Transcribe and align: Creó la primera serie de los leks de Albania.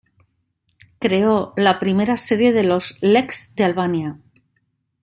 Creó 0.97 1.53
la 1.57 1.79
primera 1.79 2.17
serie 2.17 2.53
de 2.53 2.63
los 2.63 2.97
leks 3.01 3.53
de 3.55 3.65
Albania. 3.65 4.19